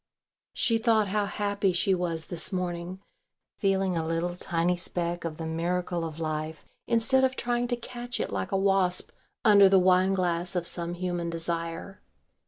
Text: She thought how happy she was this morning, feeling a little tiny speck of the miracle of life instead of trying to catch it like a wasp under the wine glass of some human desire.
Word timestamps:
She 0.53 0.79
thought 0.79 1.09
how 1.09 1.27
happy 1.27 1.71
she 1.71 1.93
was 1.93 2.25
this 2.25 2.51
morning, 2.51 3.01
feeling 3.59 3.95
a 3.95 4.03
little 4.03 4.35
tiny 4.35 4.75
speck 4.75 5.23
of 5.25 5.37
the 5.37 5.45
miracle 5.45 6.03
of 6.03 6.19
life 6.19 6.65
instead 6.87 7.23
of 7.23 7.35
trying 7.35 7.67
to 7.67 7.75
catch 7.75 8.19
it 8.19 8.31
like 8.33 8.51
a 8.51 8.57
wasp 8.57 9.11
under 9.45 9.69
the 9.69 9.77
wine 9.77 10.15
glass 10.15 10.55
of 10.55 10.65
some 10.65 10.95
human 10.95 11.29
desire. 11.29 12.01